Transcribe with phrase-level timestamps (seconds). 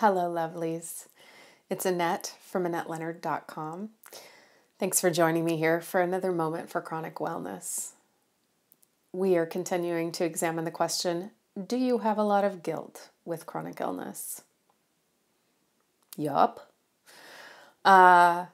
[0.00, 1.06] Hello, lovelies.
[1.70, 3.88] It's Annette from AnnetteLeonard.com.
[4.78, 7.92] Thanks for joining me here for another moment for chronic wellness.
[9.10, 11.30] We are continuing to examine the question
[11.66, 14.42] Do you have a lot of guilt with chronic illness?
[16.18, 16.70] Yup.
[17.82, 18.46] Uh,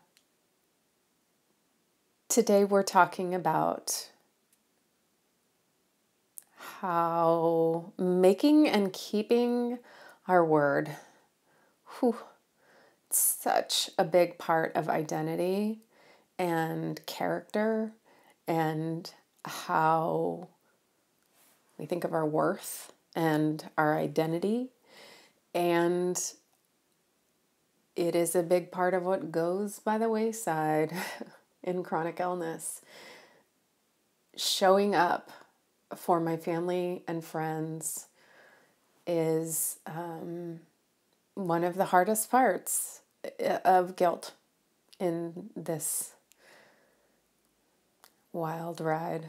[2.29, 4.11] today we're talking about
[6.79, 9.81] how making and keeping
[10.29, 10.93] our word,
[12.03, 12.16] whew,
[13.11, 15.82] such a big part of identity
[16.36, 17.93] and character
[18.49, 19.13] and
[19.44, 20.49] how
[21.79, 24.71] we think of our worth and our identity.
[25.54, 26.21] And
[27.94, 30.93] it is a big part of what goes by the wayside
[31.63, 32.80] in chronic illness.
[34.36, 35.30] Showing up
[35.94, 38.06] for my family and friends
[39.06, 40.61] is um,
[41.34, 43.00] one of the hardest parts
[43.45, 44.33] uh, of guilt
[44.98, 46.12] in this
[48.33, 49.27] wild ride,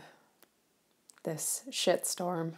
[1.24, 2.54] this shitstorm.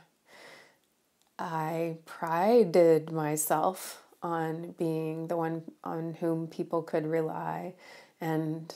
[1.38, 7.74] I prided myself on being the one on whom people could rely
[8.22, 8.74] and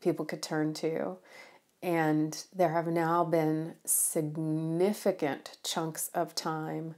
[0.00, 1.16] people could turn to.
[1.82, 6.94] And there have now been significant chunks of time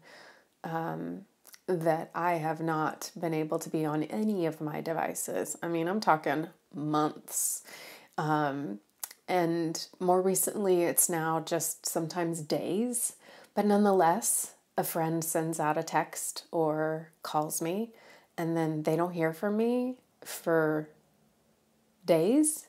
[0.63, 1.25] um,
[1.67, 5.57] that I have not been able to be on any of my devices.
[5.63, 7.63] I mean, I'm talking months.
[8.19, 8.81] Um,
[9.27, 13.15] and more recently, it's now just sometimes days.
[13.55, 17.93] But nonetheless, a friend sends out a text or calls me,
[18.37, 20.89] and then they don't hear from me for
[22.05, 22.67] days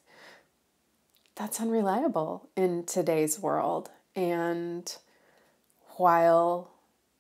[1.36, 3.90] that's unreliable in today's world.
[4.16, 4.96] And
[5.98, 6.72] while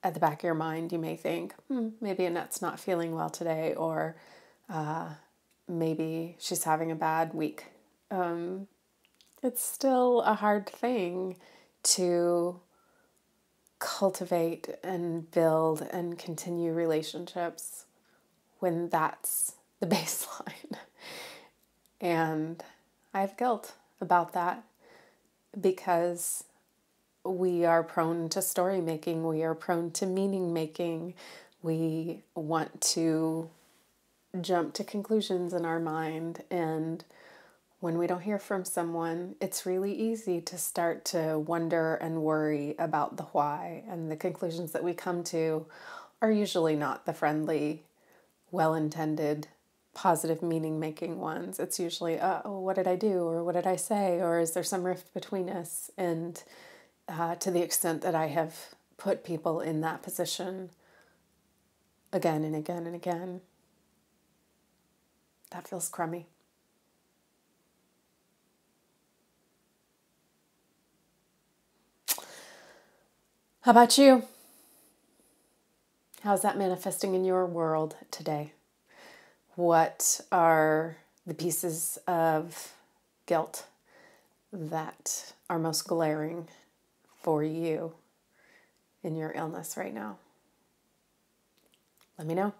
[0.05, 3.31] at the back of your mind you may think, hmm, maybe Annette's not feeling well
[3.31, 4.15] today, or
[4.69, 5.09] uh,
[5.67, 7.65] maybe she's having a bad week,
[8.11, 8.67] um,
[9.41, 11.37] it's still a hard thing
[11.81, 12.59] to
[13.79, 17.85] cultivate and build and continue relationships
[18.59, 20.77] when that's the baseline.
[21.99, 22.63] and
[23.11, 24.63] I have guilt about that
[25.59, 26.43] because
[27.25, 31.13] we are prone to story making, we are prone to meaning making,
[31.61, 33.49] we want to
[34.41, 36.43] jump to conclusions in our mind.
[36.51, 37.03] And
[37.79, 42.75] when we don't hear from someone, it's really easy to start to wonder and worry
[42.77, 43.83] about the why.
[43.89, 45.65] And the conclusions that we come to
[46.21, 47.83] are usually not the friendly,
[48.51, 49.47] well intended
[49.95, 51.59] positive meaning making ones.
[51.59, 53.23] It's usually, uh, oh, what did I do?
[53.23, 54.19] Or what did I say?
[54.21, 55.89] Or is there some rift between us?
[55.97, 56.43] And
[57.07, 60.69] uh, to the extent that I have put people in that position
[62.11, 63.41] again and again and again,
[65.51, 66.27] that feels crummy.
[73.61, 74.23] How about you?
[76.21, 78.53] How's that manifesting in your world today?
[79.55, 82.73] what are the pieces of
[83.25, 83.65] guilt
[84.51, 86.47] that are most glaring
[87.25, 87.91] for you
[89.01, 90.17] in your illness right now?
[92.19, 92.53] Let me know.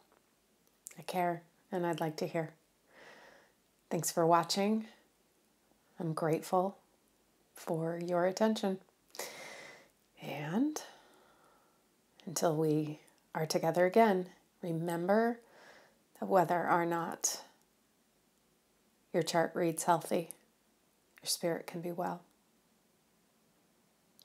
[0.98, 2.50] I care and I'd like to hear.
[3.92, 4.86] Thanks for watching.
[6.00, 6.80] I'm grateful
[7.54, 8.80] for your attention.
[10.20, 10.82] And
[12.26, 13.02] until we
[13.36, 14.30] are together again,
[14.64, 15.42] remember
[16.20, 17.42] that whether or not
[19.14, 20.32] your chart reads healthy,
[21.22, 22.24] your spirit can be well.